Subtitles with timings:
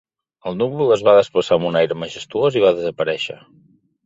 [0.51, 3.39] El núvol es va desplaçar amb un aire majestuós i va desaparèixer.